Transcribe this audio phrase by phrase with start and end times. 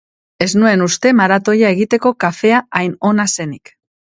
[0.45, 3.77] Ez nuen uste maratoia egiteko kafea hain ona zenik.